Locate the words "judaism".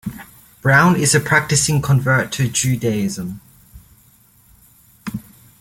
2.47-3.39